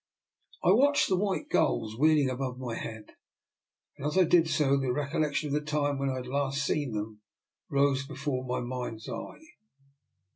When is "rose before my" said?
7.69-8.61